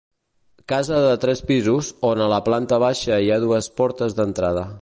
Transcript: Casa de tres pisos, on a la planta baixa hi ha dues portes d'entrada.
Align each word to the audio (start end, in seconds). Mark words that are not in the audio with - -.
Casa 0.71 1.01
de 1.07 1.11
tres 1.25 1.43
pisos, 1.51 1.91
on 2.11 2.25
a 2.27 2.31
la 2.33 2.41
planta 2.49 2.83
baixa 2.87 3.23
hi 3.27 3.33
ha 3.35 3.41
dues 3.47 3.73
portes 3.83 4.21
d'entrada. 4.23 4.71